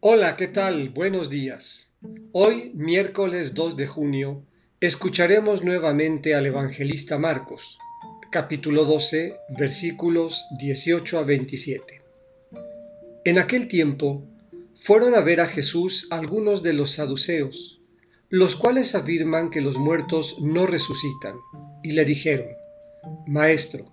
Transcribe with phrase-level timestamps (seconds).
[0.00, 0.90] Hola, ¿qué tal?
[0.90, 1.92] Buenos días.
[2.30, 4.44] Hoy, miércoles 2 de junio,
[4.78, 7.80] escucharemos nuevamente al evangelista Marcos,
[8.30, 12.00] capítulo 12, versículos 18 a 27.
[13.24, 14.22] En aquel tiempo,
[14.76, 17.80] fueron a ver a Jesús algunos de los saduceos,
[18.28, 21.34] los cuales afirman que los muertos no resucitan,
[21.82, 22.46] y le dijeron,
[23.26, 23.92] Maestro,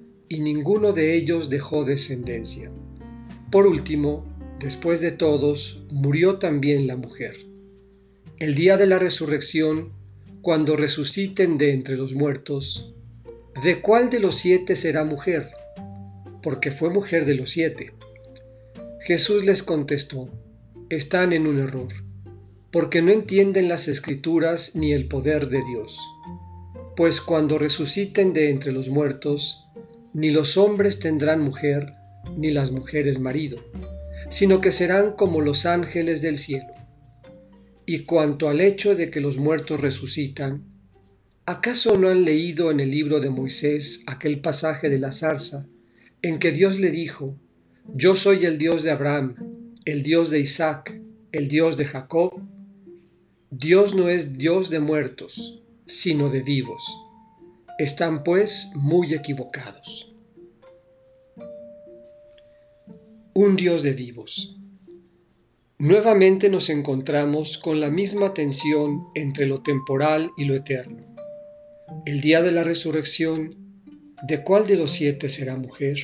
[0.31, 2.71] y ninguno de ellos dejó descendencia.
[3.51, 4.25] Por último,
[4.61, 7.35] después de todos, murió también la mujer.
[8.39, 9.91] El día de la resurrección,
[10.41, 12.93] cuando resuciten de entre los muertos,
[13.61, 15.49] ¿de cuál de los siete será mujer?
[16.41, 17.91] Porque fue mujer de los siete.
[19.01, 20.29] Jesús les contestó,
[20.89, 21.91] están en un error,
[22.71, 25.99] porque no entienden las escrituras ni el poder de Dios.
[26.95, 29.67] Pues cuando resuciten de entre los muertos,
[30.13, 31.93] ni los hombres tendrán mujer,
[32.37, 33.57] ni las mujeres marido,
[34.29, 36.73] sino que serán como los ángeles del cielo.
[37.85, 40.63] Y cuanto al hecho de que los muertos resucitan,
[41.45, 45.67] ¿acaso no han leído en el libro de Moisés aquel pasaje de la zarza
[46.21, 47.37] en que Dios le dijo,
[47.95, 49.35] Yo soy el Dios de Abraham,
[49.85, 51.01] el Dios de Isaac,
[51.31, 52.41] el Dios de Jacob?
[53.49, 56.83] Dios no es Dios de muertos, sino de vivos.
[57.81, 60.13] Están pues muy equivocados.
[63.33, 64.55] un Dios de vivos.
[65.79, 71.07] Nuevamente nos encontramos con la misma tensión entre lo temporal y lo eterno.
[72.05, 73.55] El día de la resurrección,
[74.27, 75.97] ¿de cuál de los siete será mujer?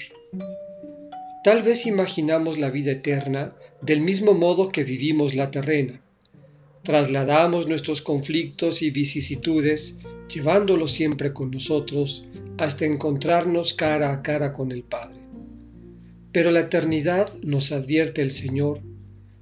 [1.43, 6.01] Tal vez imaginamos la vida eterna del mismo modo que vivimos la terrena.
[6.81, 12.27] Trasladamos nuestros conflictos y vicisitudes, llevándolos siempre con nosotros,
[12.57, 15.19] hasta encontrarnos cara a cara con el Padre.
[16.31, 18.81] Pero la eternidad, nos advierte el Señor,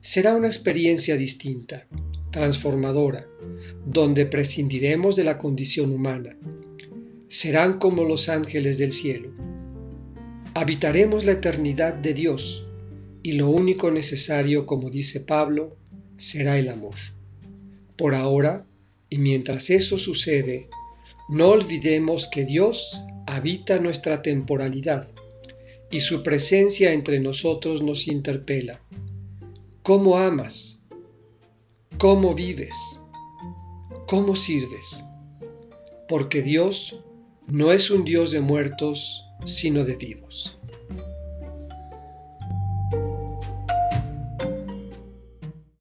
[0.01, 1.87] será una experiencia distinta,
[2.31, 3.27] transformadora,
[3.85, 6.37] donde prescindiremos de la condición humana.
[7.27, 9.31] Serán como los ángeles del cielo.
[10.53, 12.67] Habitaremos la eternidad de Dios
[13.23, 15.75] y lo único necesario, como dice Pablo,
[16.17, 16.95] será el amor.
[17.97, 18.67] Por ahora,
[19.15, 20.67] y mientras eso sucede,
[21.29, 25.09] no olvidemos que Dios habita nuestra temporalidad
[25.89, 28.81] y su presencia entre nosotros nos interpela.
[29.83, 30.85] ¿Cómo amas?
[31.97, 32.75] ¿Cómo vives?
[34.05, 35.05] ¿Cómo sirves?
[36.09, 37.01] Porque Dios
[37.47, 40.57] no es un Dios de muertos, sino de vivos.